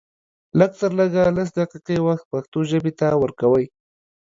لږ 0.59 0.71
تر 0.79 0.91
لږه 0.99 1.23
لس 1.37 1.49
دقيقې 1.59 1.97
وخت 2.07 2.25
پښتو 2.31 2.59
ژبې 2.69 2.91
ته 2.99 3.07
ورکوئ 3.23 3.65